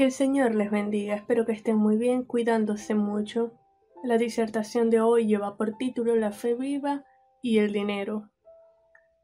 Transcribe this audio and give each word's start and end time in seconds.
Que 0.00 0.06
el 0.06 0.12
Señor 0.12 0.54
les 0.54 0.70
bendiga, 0.70 1.14
espero 1.14 1.44
que 1.44 1.52
estén 1.52 1.76
muy 1.76 1.98
bien, 1.98 2.24
cuidándose 2.24 2.94
mucho. 2.94 3.52
La 4.02 4.16
disertación 4.16 4.88
de 4.88 5.02
hoy 5.02 5.26
lleva 5.26 5.58
por 5.58 5.76
título 5.76 6.16
La 6.16 6.32
fe 6.32 6.54
viva 6.54 7.04
y 7.42 7.58
el 7.58 7.74
dinero. 7.74 8.30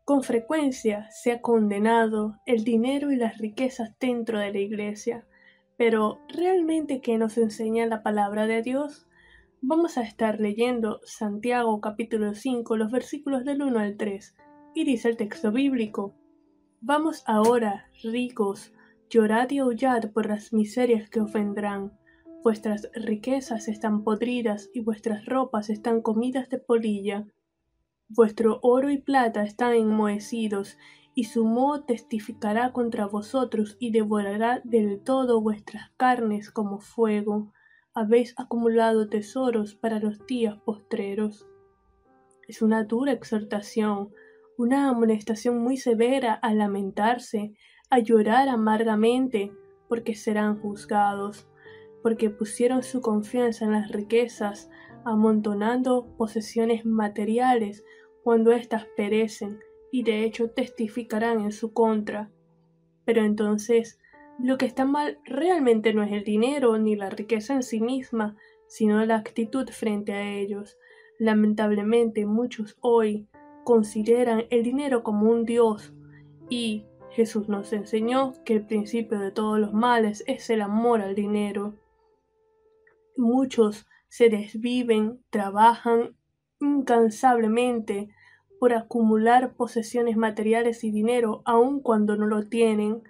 Con 0.04 0.22
frecuencia 0.22 1.08
se 1.10 1.32
ha 1.32 1.40
condenado 1.40 2.42
el 2.44 2.62
dinero 2.62 3.10
y 3.10 3.16
las 3.16 3.38
riquezas 3.38 3.98
dentro 3.98 4.38
de 4.38 4.52
la 4.52 4.58
iglesia, 4.58 5.26
pero 5.78 6.20
¿realmente 6.28 7.00
qué 7.00 7.16
nos 7.16 7.38
enseña 7.38 7.86
la 7.86 8.02
palabra 8.02 8.46
de 8.46 8.60
Dios? 8.60 9.08
Vamos 9.62 9.96
a 9.96 10.02
estar 10.02 10.40
leyendo 10.40 11.00
Santiago 11.04 11.80
capítulo 11.80 12.34
5, 12.34 12.76
los 12.76 12.90
versículos 12.90 13.46
del 13.46 13.62
1 13.62 13.78
al 13.78 13.96
3, 13.96 14.36
y 14.74 14.84
dice 14.84 15.08
el 15.08 15.16
texto 15.16 15.52
bíblico. 15.52 16.14
Vamos 16.82 17.24
ahora, 17.26 17.88
ricos, 18.02 18.74
llorad 19.08 19.50
y 19.50 19.58
aullad 19.58 20.10
por 20.12 20.26
las 20.26 20.52
miserias 20.52 21.08
que 21.10 21.20
os 21.20 21.32
vendrán. 21.32 21.92
Vuestras 22.42 22.90
riquezas 22.94 23.68
están 23.68 24.04
podridas 24.04 24.70
y 24.72 24.80
vuestras 24.80 25.26
ropas 25.26 25.70
están 25.70 26.00
comidas 26.00 26.48
de 26.48 26.58
polilla. 26.58 27.26
Vuestro 28.08 28.60
oro 28.62 28.90
y 28.90 28.98
plata 28.98 29.42
están 29.42 29.74
enmohecidos, 29.74 30.78
y 31.14 31.24
su 31.24 31.46
moho 31.46 31.82
testificará 31.82 32.72
contra 32.72 33.06
vosotros 33.06 33.76
y 33.80 33.90
devorará 33.90 34.60
del 34.64 35.00
todo 35.02 35.40
vuestras 35.40 35.90
carnes 35.96 36.50
como 36.50 36.78
fuego. 36.78 37.52
Habéis 37.94 38.34
acumulado 38.36 39.08
tesoros 39.08 39.74
para 39.74 39.98
los 39.98 40.26
días 40.26 40.58
postreros. 40.58 41.46
Es 42.46 42.60
una 42.60 42.84
dura 42.84 43.12
exhortación, 43.12 44.10
una 44.58 44.90
amonestación 44.90 45.58
muy 45.58 45.78
severa 45.78 46.34
a 46.34 46.52
lamentarse, 46.52 47.54
a 47.90 47.98
llorar 47.98 48.48
amargamente, 48.48 49.52
porque 49.88 50.14
serán 50.14 50.60
juzgados, 50.60 51.48
porque 52.02 52.30
pusieron 52.30 52.82
su 52.82 53.00
confianza 53.00 53.64
en 53.64 53.72
las 53.72 53.90
riquezas, 53.90 54.70
amontonando 55.04 56.14
posesiones 56.16 56.84
materiales 56.84 57.84
cuando 58.22 58.52
éstas 58.52 58.86
perecen, 58.96 59.60
y 59.92 60.02
de 60.02 60.24
hecho 60.24 60.50
testificarán 60.50 61.40
en 61.40 61.52
su 61.52 61.72
contra. 61.72 62.30
Pero 63.04 63.22
entonces, 63.22 64.00
lo 64.38 64.58
que 64.58 64.66
está 64.66 64.84
mal 64.84 65.18
realmente 65.24 65.94
no 65.94 66.02
es 66.02 66.12
el 66.12 66.24
dinero 66.24 66.76
ni 66.78 66.96
la 66.96 67.08
riqueza 67.08 67.54
en 67.54 67.62
sí 67.62 67.80
misma, 67.80 68.36
sino 68.66 69.04
la 69.06 69.16
actitud 69.16 69.68
frente 69.70 70.12
a 70.12 70.28
ellos. 70.28 70.76
Lamentablemente 71.18 72.26
muchos 72.26 72.76
hoy 72.80 73.28
consideran 73.64 74.44
el 74.50 74.62
dinero 74.62 75.02
como 75.02 75.30
un 75.30 75.44
dios 75.44 75.94
y 76.50 76.84
Jesús 77.16 77.48
nos 77.48 77.72
enseñó 77.72 78.34
que 78.44 78.52
el 78.52 78.66
principio 78.66 79.18
de 79.18 79.30
todos 79.30 79.58
los 79.58 79.72
males 79.72 80.22
es 80.26 80.50
el 80.50 80.60
amor 80.60 81.00
al 81.00 81.14
dinero. 81.14 81.72
Muchos 83.16 83.86
se 84.08 84.28
desviven, 84.28 85.24
trabajan 85.30 86.14
incansablemente 86.60 88.10
por 88.60 88.74
acumular 88.74 89.54
posesiones 89.54 90.18
materiales 90.18 90.84
y 90.84 90.90
dinero 90.90 91.40
aun 91.46 91.80
cuando 91.80 92.18
no 92.18 92.26
lo 92.26 92.48
tienen, 92.48 93.02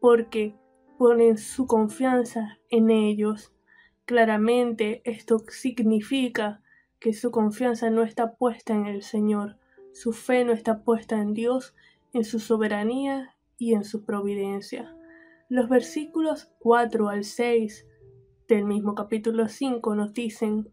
porque 0.00 0.54
ponen 0.98 1.36
su 1.36 1.66
confianza 1.66 2.58
en 2.70 2.88
ellos. 2.88 3.52
Claramente 4.06 5.02
esto 5.04 5.44
significa 5.50 6.62
que 6.98 7.12
su 7.12 7.30
confianza 7.30 7.90
no 7.90 8.02
está 8.02 8.36
puesta 8.36 8.72
en 8.72 8.86
el 8.86 9.02
Señor, 9.02 9.58
su 9.92 10.14
fe 10.14 10.46
no 10.46 10.52
está 10.52 10.84
puesta 10.84 11.20
en 11.20 11.34
Dios, 11.34 11.74
en 12.16 12.24
su 12.24 12.40
soberanía 12.40 13.36
y 13.58 13.74
en 13.74 13.84
su 13.84 14.06
providencia. 14.06 14.96
Los 15.50 15.68
versículos 15.68 16.50
4 16.60 17.10
al 17.10 17.24
6 17.24 17.86
del 18.48 18.64
mismo 18.64 18.94
capítulo 18.94 19.48
5 19.48 19.94
nos 19.94 20.14
dicen, 20.14 20.72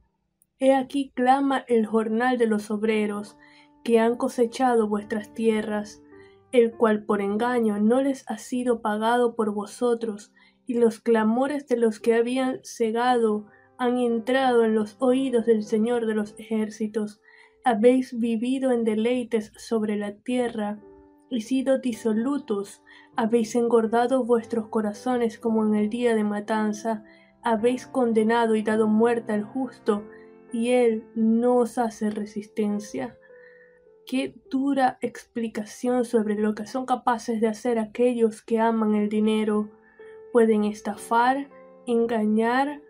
He 0.59 0.73
aquí 0.73 1.11
clama 1.13 1.65
el 1.67 1.85
jornal 1.85 2.37
de 2.37 2.47
los 2.47 2.71
obreros, 2.71 3.35
que 3.83 3.99
han 3.99 4.15
cosechado 4.15 4.87
vuestras 4.87 5.33
tierras, 5.33 6.01
el 6.53 6.71
cual 6.71 7.03
por 7.03 7.19
engaño 7.19 7.77
no 7.77 8.01
les 8.01 8.23
ha 8.29 8.37
sido 8.37 8.81
pagado 8.81 9.35
por 9.35 9.53
vosotros, 9.53 10.31
y 10.65 10.75
los 10.75 11.01
clamores 11.01 11.67
de 11.67 11.75
los 11.75 11.99
que 11.99 12.13
habían 12.13 12.61
cegado 12.63 13.47
han 13.77 13.97
entrado 13.97 14.63
en 14.63 14.75
los 14.75 14.95
oídos 14.99 15.45
del 15.45 15.63
Señor 15.63 16.05
de 16.05 16.15
los 16.15 16.35
ejércitos. 16.39 17.19
Habéis 17.65 18.17
vivido 18.17 18.71
en 18.71 18.85
deleites 18.85 19.51
sobre 19.57 19.97
la 19.97 20.15
tierra, 20.15 20.79
y 21.33 21.41
sido 21.41 21.79
disolutos, 21.79 22.81
habéis 23.15 23.55
engordado 23.55 24.23
vuestros 24.23 24.67
corazones 24.67 25.37
como 25.39 25.65
en 25.65 25.75
el 25.75 25.89
día 25.89 26.15
de 26.15 26.23
matanza, 26.23 27.03
habéis 27.41 27.87
condenado 27.87 28.55
y 28.55 28.63
dado 28.63 28.87
muerte 28.87 29.33
al 29.33 29.43
justo, 29.43 30.03
y 30.51 30.69
él 30.71 31.05
no 31.15 31.57
os 31.57 31.77
hace 31.77 32.09
resistencia. 32.09 33.17
Qué 34.05 34.35
dura 34.49 34.97
explicación 35.01 36.05
sobre 36.05 36.35
lo 36.35 36.55
que 36.55 36.67
son 36.67 36.85
capaces 36.85 37.41
de 37.41 37.47
hacer 37.47 37.79
aquellos 37.79 38.41
que 38.41 38.59
aman 38.59 38.95
el 38.95 39.09
dinero. 39.09 39.69
Pueden 40.31 40.65
estafar, 40.65 41.49
engañar 41.87 42.81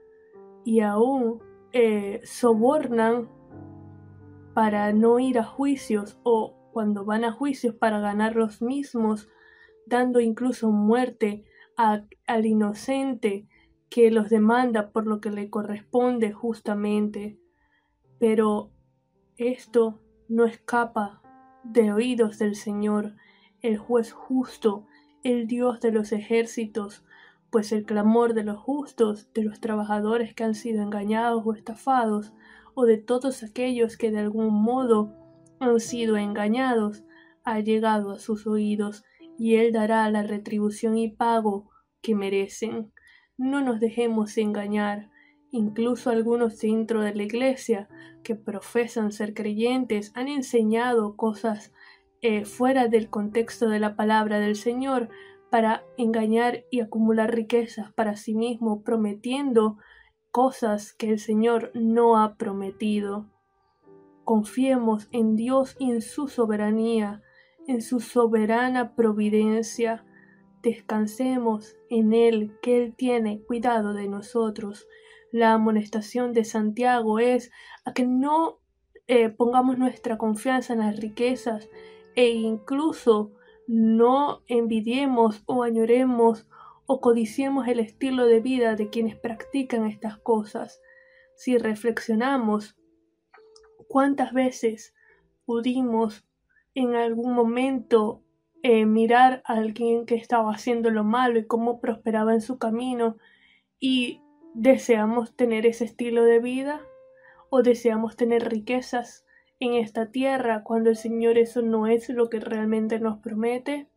y 0.66 0.82
aún 0.82 1.42
eh, 1.72 2.22
sobornan 2.24 3.30
para 4.54 4.92
no 4.92 5.20
ir 5.20 5.40
a 5.40 5.44
juicios 5.44 6.20
o 6.24 6.63
cuando 6.74 7.06
van 7.06 7.24
a 7.24 7.32
juicios 7.32 7.76
para 7.76 8.00
ganar 8.02 8.36
los 8.36 8.62
mismos, 8.62 9.30
dando 9.86 10.20
incluso 10.20 10.72
muerte 10.72 11.46
al 11.78 12.46
inocente 12.46 13.48
que 13.90 14.12
los 14.12 14.30
demanda 14.30 14.92
por 14.92 15.06
lo 15.08 15.22
que 15.22 15.32
le 15.32 15.50
corresponde 15.50 16.34
justamente. 16.34 17.40
Pero 18.20 18.72
esto 19.38 20.02
no 20.28 20.46
escapa 20.46 21.22
de 21.64 21.94
oídos 21.94 22.40
del 22.40 22.56
Señor, 22.56 23.16
el 23.62 23.78
juez 23.78 24.12
justo, 24.12 24.88
el 25.24 25.48
Dios 25.48 25.80
de 25.80 25.92
los 25.92 26.12
ejércitos, 26.12 27.06
pues 27.50 27.72
el 27.72 27.86
clamor 27.86 28.34
de 28.34 28.44
los 28.44 28.58
justos, 28.58 29.32
de 29.34 29.44
los 29.44 29.60
trabajadores 29.60 30.34
que 30.34 30.44
han 30.44 30.56
sido 30.56 30.82
engañados 30.82 31.44
o 31.46 31.54
estafados, 31.54 32.34
o 32.74 32.86
de 32.86 32.98
todos 32.98 33.44
aquellos 33.44 33.96
que 33.96 34.12
de 34.12 34.20
algún 34.20 34.54
modo 34.54 35.23
han 35.64 35.80
sido 35.80 36.18
engañados, 36.18 37.04
ha 37.44 37.60
llegado 37.60 38.12
a 38.12 38.20
sus 38.20 38.48
oídos, 38.48 39.04
y 39.38 39.56
Él 39.56 39.72
dará 39.72 40.10
la 40.10 40.24
retribución 40.24 40.98
y 40.98 41.10
pago 41.10 41.70
que 42.02 42.16
merecen. 42.16 42.92
No 43.38 43.62
nos 43.62 43.80
dejemos 43.80 44.38
engañar, 44.38 45.10
Incluso 45.56 46.10
algunos 46.10 46.60
dentro 46.60 47.02
de 47.02 47.14
la 47.14 47.22
iglesia 47.22 47.88
que 48.24 48.34
profesan 48.34 49.12
ser 49.12 49.36
creyentes 49.36 50.12
han 50.16 50.28
enseñado 50.28 51.16
cosas 51.16 51.72
eh, 52.22 52.44
fuera 52.44 52.88
del 52.88 53.12
contexto 53.12 53.70
de 53.70 53.80
la 53.80 53.96
palabra 53.96 54.40
del 54.40 54.56
Señor 54.56 55.10
para 55.52 55.84
engañar 55.96 56.64
y 56.72 56.80
acumular 56.80 57.36
riquezas 57.36 57.94
para 57.94 58.16
sí 58.16 58.34
mismo, 58.34 58.82
prometiendo 58.82 59.78
cosas 60.32 60.92
que 60.92 61.12
el 61.12 61.20
Señor 61.20 61.70
no 61.76 62.18
ha 62.18 62.36
prometido. 62.36 63.30
Confiemos 64.24 65.08
en 65.12 65.36
Dios 65.36 65.76
y 65.80 65.92
en 65.92 66.02
su 66.02 66.28
soberanía, 66.28 67.22
en 67.68 67.82
su 67.82 68.00
soberana 68.00 68.96
providencia. 68.96 70.06
Descansemos 70.62 71.76
en 71.90 72.14
Él, 72.14 72.58
que 72.62 72.78
Él 72.78 72.94
tiene 72.96 73.42
cuidado 73.42 73.94
de 73.94 74.08
nosotros 74.08 74.88
la 75.34 75.54
amonestación 75.54 76.32
de 76.32 76.46
Santiago 76.46 77.18
es 77.18 77.52
a 77.86 77.94
que 77.94 78.06
no 78.06 78.60
eh, 79.08 79.30
pongamos 79.30 79.80
nuestra 79.80 80.20
confianza 80.20 80.74
en 80.74 80.80
las 80.80 80.96
riquezas 80.98 81.70
e 82.16 82.30
incluso 82.30 83.32
no 83.66 84.44
envidiemos 84.48 85.42
o 85.48 85.64
añoremos 85.64 86.48
o 86.86 87.02
codiciemos 87.02 87.68
el 87.68 87.80
estilo 87.80 88.28
de 88.28 88.42
vida 88.42 88.76
de 88.76 88.92
quienes 88.92 89.16
practican 89.16 89.88
estas 89.88 90.20
cosas. 90.20 90.80
Si 91.36 91.58
reflexionamos 91.58 92.78
cuántas 93.94 94.34
veces 94.34 94.94
pudimos 95.46 96.28
en 96.76 96.96
algún 96.96 97.34
momento 97.34 98.24
eh, 98.64 98.86
mirar 98.86 99.42
a 99.46 99.54
alguien 99.54 100.06
que 100.06 100.16
estaba 100.16 100.52
haciendo 100.52 100.90
lo 100.90 101.06
malo 101.06 101.40
y 101.40 101.48
cómo 101.48 101.80
prosperaba 101.80 102.34
en 102.34 102.42
su 102.42 102.58
camino 102.58 103.16
y 103.80 104.24
¿Deseamos 104.56 105.36
tener 105.36 105.66
ese 105.66 105.86
estilo 105.86 106.24
de 106.26 106.38
vida? 106.38 106.80
¿O 107.50 107.64
deseamos 107.64 108.16
tener 108.16 108.48
riquezas 108.48 109.26
en 109.60 109.74
esta 109.74 110.12
tierra 110.12 110.62
cuando 110.64 110.92
el 110.92 110.96
Señor 110.96 111.40
eso 111.40 111.64
no 111.64 111.88
es 111.88 112.08
lo 112.10 112.30
que 112.30 112.40
realmente 112.40 113.00
nos 113.00 113.18
promete? 113.18 113.88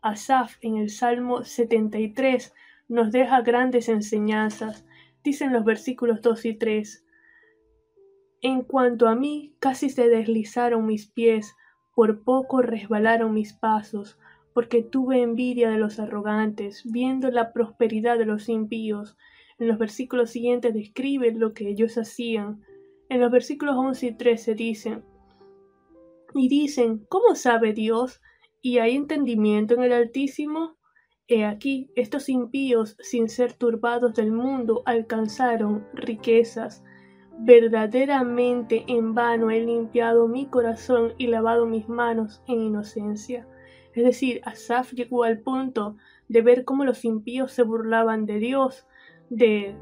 Asaf 0.00 0.56
en 0.62 0.78
el 0.78 0.88
Salmo 0.88 1.44
73 1.44 2.54
nos 2.88 3.12
deja 3.12 3.42
grandes 3.42 3.90
enseñanzas. 3.90 4.86
Dicen 5.22 5.52
los 5.52 5.64
versículos 5.64 6.22
2 6.22 6.46
y 6.46 6.54
3. 6.54 7.04
En 8.42 8.62
cuanto 8.62 9.08
a 9.08 9.14
mí, 9.14 9.54
casi 9.60 9.88
se 9.88 10.08
deslizaron 10.08 10.84
mis 10.86 11.06
pies, 11.06 11.54
por 11.94 12.24
poco 12.24 12.60
resbalaron 12.60 13.32
mis 13.32 13.52
pasos, 13.52 14.18
porque 14.52 14.82
tuve 14.82 15.22
envidia 15.22 15.70
de 15.70 15.78
los 15.78 15.98
arrogantes, 16.00 16.82
viendo 16.84 17.30
la 17.30 17.52
prosperidad 17.52 18.18
de 18.18 18.26
los 18.26 18.48
impíos. 18.48 19.16
En 19.58 19.68
los 19.68 19.78
versículos 19.78 20.30
siguientes 20.30 20.74
describe 20.74 21.32
lo 21.32 21.54
que 21.54 21.68
ellos 21.68 21.96
hacían. 21.96 22.62
En 23.08 23.20
los 23.20 23.30
versículos 23.30 23.76
11 23.76 24.06
y 24.06 24.12
13 24.16 24.54
dicen, 24.54 25.04
y 26.34 26.48
dicen, 26.48 27.04
¿cómo 27.08 27.34
sabe 27.34 27.72
Dios? 27.72 28.20
¿Y 28.60 28.78
hay 28.78 28.96
entendimiento 28.96 29.74
en 29.74 29.82
el 29.82 29.92
Altísimo? 29.92 30.76
He 31.28 31.44
aquí, 31.44 31.90
estos 31.94 32.28
impíos, 32.28 32.96
sin 33.00 33.28
ser 33.28 33.52
turbados 33.52 34.14
del 34.14 34.32
mundo, 34.32 34.82
alcanzaron 34.86 35.86
riquezas. 35.94 36.82
Verdaderamente 37.38 38.84
en 38.86 39.14
vano 39.14 39.50
he 39.50 39.60
limpiado 39.60 40.28
mi 40.28 40.46
corazón 40.46 41.14
y 41.18 41.26
lavado 41.26 41.66
mis 41.66 41.88
manos 41.88 42.42
en 42.46 42.60
inocencia. 42.60 43.48
Es 43.94 44.04
decir, 44.04 44.40
Asaf 44.44 44.92
llegó 44.92 45.24
al 45.24 45.40
punto 45.40 45.96
de 46.28 46.42
ver 46.42 46.64
cómo 46.64 46.84
los 46.84 47.04
impíos 47.04 47.52
se 47.52 47.62
burlaban 47.62 48.26
de 48.26 48.38
Dios, 48.38 48.86
de 49.28 49.74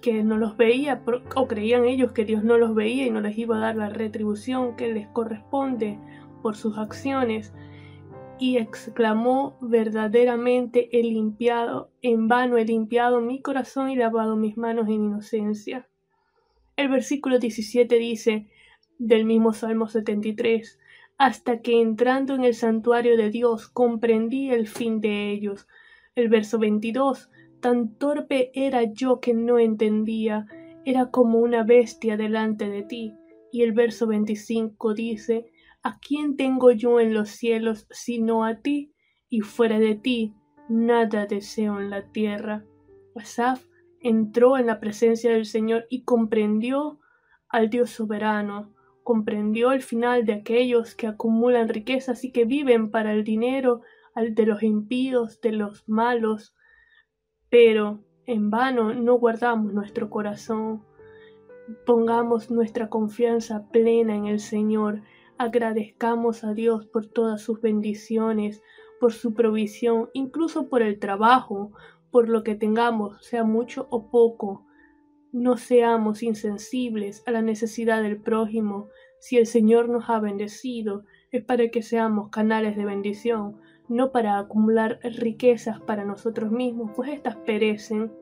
que 0.00 0.22
no 0.22 0.36
los 0.36 0.56
veía 0.56 1.02
o 1.34 1.48
creían 1.48 1.86
ellos 1.86 2.12
que 2.12 2.24
Dios 2.26 2.44
no 2.44 2.58
los 2.58 2.74
veía 2.74 3.06
y 3.06 3.10
no 3.10 3.20
les 3.20 3.38
iba 3.38 3.56
a 3.56 3.60
dar 3.60 3.76
la 3.76 3.88
retribución 3.88 4.76
que 4.76 4.92
les 4.92 5.08
corresponde 5.08 5.98
por 6.42 6.56
sus 6.56 6.76
acciones. 6.76 7.54
Y 8.38 8.58
exclamó 8.58 9.56
verdaderamente 9.60 10.90
he 10.92 11.02
limpiado, 11.02 11.90
en 12.02 12.28
vano 12.28 12.58
he 12.58 12.64
limpiado 12.64 13.20
mi 13.20 13.40
corazón 13.40 13.88
y 13.90 13.96
lavado 13.96 14.36
mis 14.36 14.58
manos 14.58 14.88
en 14.88 15.04
inocencia. 15.04 15.88
El 16.76 16.88
versículo 16.88 17.38
17 17.38 17.98
dice 17.98 18.48
del 18.98 19.24
mismo 19.24 19.52
Salmo 19.52 19.86
73, 19.88 20.78
hasta 21.18 21.60
que 21.60 21.80
entrando 21.80 22.34
en 22.34 22.44
el 22.44 22.54
santuario 22.54 23.16
de 23.16 23.30
Dios 23.30 23.68
comprendí 23.68 24.50
el 24.50 24.66
fin 24.66 25.00
de 25.00 25.30
ellos. 25.30 25.68
El 26.14 26.28
verso 26.28 26.58
22, 26.58 27.30
tan 27.60 27.96
torpe 27.96 28.50
era 28.54 28.82
yo 28.84 29.20
que 29.20 29.34
no 29.34 29.58
entendía, 29.58 30.46
era 30.84 31.10
como 31.10 31.38
una 31.38 31.62
bestia 31.62 32.16
delante 32.16 32.68
de 32.68 32.82
ti. 32.82 33.14
Y 33.52 33.62
el 33.62 33.72
verso 33.72 34.06
25 34.06 34.94
dice, 34.94 35.52
¿A 35.82 35.98
quién 35.98 36.36
tengo 36.36 36.72
yo 36.72 36.98
en 36.98 37.14
los 37.14 37.28
cielos 37.28 37.86
sino 37.90 38.44
a 38.44 38.56
ti? 38.62 38.92
Y 39.28 39.42
fuera 39.42 39.78
de 39.78 39.94
ti 39.94 40.34
nada 40.68 41.26
deseo 41.26 41.80
en 41.80 41.90
la 41.90 42.10
tierra. 42.10 42.64
Asaf 43.14 43.64
entró 44.04 44.58
en 44.58 44.66
la 44.66 44.80
presencia 44.80 45.32
del 45.32 45.46
Señor 45.46 45.86
y 45.88 46.04
comprendió 46.04 47.00
al 47.48 47.70
Dios 47.70 47.90
soberano, 47.90 48.74
comprendió 49.02 49.72
el 49.72 49.80
final 49.80 50.26
de 50.26 50.34
aquellos 50.34 50.94
que 50.94 51.06
acumulan 51.06 51.70
riquezas 51.70 52.22
y 52.22 52.30
que 52.30 52.44
viven 52.44 52.90
para 52.90 53.14
el 53.14 53.24
dinero, 53.24 53.80
al 54.14 54.34
de 54.34 54.44
los 54.44 54.62
impíos, 54.62 55.40
de 55.40 55.52
los 55.52 55.88
malos, 55.88 56.54
pero 57.48 58.04
en 58.26 58.50
vano 58.50 58.92
no 58.92 59.14
guardamos 59.14 59.72
nuestro 59.72 60.10
corazón. 60.10 60.84
Pongamos 61.86 62.50
nuestra 62.50 62.90
confianza 62.90 63.68
plena 63.70 64.14
en 64.14 64.26
el 64.26 64.38
Señor, 64.38 65.00
agradezcamos 65.38 66.44
a 66.44 66.52
Dios 66.52 66.84
por 66.86 67.06
todas 67.06 67.40
sus 67.40 67.62
bendiciones, 67.62 68.62
por 69.00 69.14
su 69.14 69.32
provisión, 69.32 70.10
incluso 70.12 70.68
por 70.68 70.82
el 70.82 70.98
trabajo, 70.98 71.72
por 72.14 72.28
lo 72.28 72.44
que 72.44 72.54
tengamos, 72.54 73.26
sea 73.26 73.42
mucho 73.42 73.88
o 73.90 74.08
poco. 74.08 74.64
No 75.32 75.56
seamos 75.56 76.22
insensibles 76.22 77.24
a 77.26 77.32
la 77.32 77.42
necesidad 77.42 78.02
del 78.02 78.22
prójimo. 78.22 78.88
Si 79.18 79.36
el 79.36 79.48
Señor 79.48 79.88
nos 79.88 80.08
ha 80.08 80.20
bendecido, 80.20 81.02
es 81.32 81.42
para 81.42 81.70
que 81.70 81.82
seamos 81.82 82.30
canales 82.30 82.76
de 82.76 82.84
bendición, 82.84 83.60
no 83.88 84.12
para 84.12 84.38
acumular 84.38 85.00
riquezas 85.02 85.80
para 85.80 86.04
nosotros 86.04 86.52
mismos, 86.52 86.92
pues 86.94 87.10
éstas 87.10 87.34
perecen. 87.34 88.12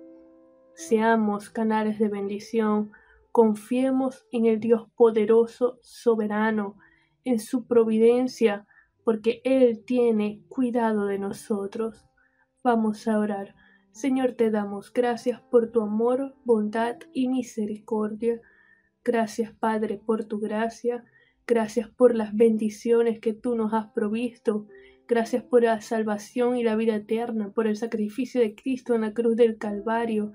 Seamos 0.72 1.50
canales 1.50 1.98
de 1.98 2.08
bendición, 2.08 2.92
confiemos 3.30 4.26
en 4.32 4.46
el 4.46 4.58
Dios 4.58 4.88
poderoso, 4.96 5.78
soberano, 5.82 6.78
en 7.24 7.38
su 7.38 7.66
providencia, 7.66 8.66
porque 9.04 9.42
Él 9.44 9.84
tiene 9.84 10.46
cuidado 10.48 11.04
de 11.04 11.18
nosotros. 11.18 12.06
Vamos 12.64 13.06
a 13.06 13.18
orar. 13.18 13.54
Señor, 13.92 14.32
te 14.32 14.50
damos 14.50 14.90
gracias 14.90 15.42
por 15.42 15.70
tu 15.70 15.82
amor, 15.82 16.34
bondad 16.44 16.96
y 17.12 17.28
misericordia. 17.28 18.40
Gracias, 19.04 19.52
Padre, 19.52 20.00
por 20.04 20.24
tu 20.24 20.40
gracia. 20.40 21.04
Gracias 21.46 21.90
por 21.90 22.14
las 22.14 22.34
bendiciones 22.34 23.20
que 23.20 23.34
tú 23.34 23.54
nos 23.54 23.74
has 23.74 23.88
provisto. 23.92 24.66
Gracias 25.06 25.42
por 25.42 25.64
la 25.64 25.80
salvación 25.82 26.56
y 26.56 26.62
la 26.62 26.74
vida 26.74 26.96
eterna, 26.96 27.52
por 27.52 27.66
el 27.66 27.76
sacrificio 27.76 28.40
de 28.40 28.54
Cristo 28.54 28.94
en 28.94 29.02
la 29.02 29.12
cruz 29.12 29.36
del 29.36 29.58
Calvario, 29.58 30.32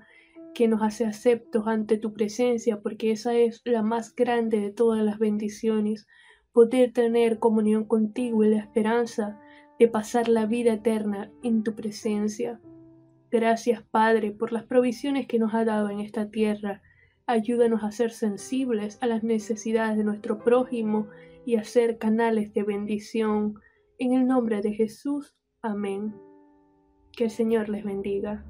que 0.54 0.68
nos 0.68 0.80
hace 0.82 1.04
aceptos 1.04 1.66
ante 1.66 1.98
tu 1.98 2.12
presencia, 2.12 2.80
porque 2.80 3.10
esa 3.10 3.34
es 3.34 3.60
la 3.64 3.82
más 3.82 4.14
grande 4.14 4.60
de 4.60 4.70
todas 4.70 5.02
las 5.02 5.18
bendiciones, 5.18 6.06
poder 6.52 6.92
tener 6.92 7.40
comunión 7.40 7.86
contigo 7.86 8.44
y 8.44 8.50
la 8.50 8.58
esperanza 8.58 9.40
de 9.80 9.88
pasar 9.88 10.28
la 10.28 10.46
vida 10.46 10.74
eterna 10.74 11.32
en 11.42 11.64
tu 11.64 11.74
presencia. 11.74 12.60
Gracias, 13.30 13.82
Padre, 13.82 14.30
por 14.30 14.52
las 14.52 14.64
provisiones 14.64 15.26
que 15.26 15.38
nos 15.38 15.54
ha 15.54 15.64
dado 15.64 15.90
en 15.90 16.00
esta 16.00 16.30
tierra. 16.30 16.82
Ayúdanos 17.26 17.84
a 17.84 17.92
ser 17.92 18.10
sensibles 18.10 18.98
a 19.02 19.06
las 19.06 19.22
necesidades 19.22 19.98
de 19.98 20.04
nuestro 20.04 20.42
prójimo 20.42 21.08
y 21.44 21.56
a 21.56 21.64
ser 21.64 21.98
canales 21.98 22.54
de 22.54 22.62
bendición. 22.62 23.60
En 23.98 24.14
el 24.14 24.26
nombre 24.26 24.62
de 24.62 24.72
Jesús. 24.72 25.36
Amén. 25.60 26.14
Que 27.12 27.24
el 27.24 27.30
Señor 27.30 27.68
les 27.68 27.84
bendiga. 27.84 28.46